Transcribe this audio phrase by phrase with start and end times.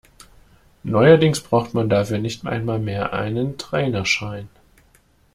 [0.81, 4.49] Neuerdings braucht man dafür nicht einmal mehr einen Trainerschein.